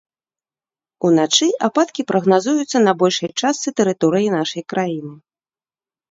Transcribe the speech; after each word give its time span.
Уначы 1.07 1.47
ападкі 1.67 2.05
прагназуюцца 2.11 2.77
на 2.87 2.93
большай 3.01 3.29
частцы 3.41 3.73
тэрыторыі 3.81 4.31
нашай 4.37 4.63
краіны. 4.73 5.13